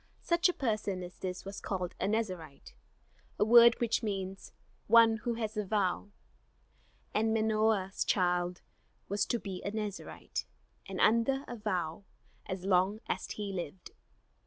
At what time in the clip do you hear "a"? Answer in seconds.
0.49-0.53, 1.99-2.07, 3.37-3.45, 5.55-5.63, 9.63-9.69, 11.47-11.55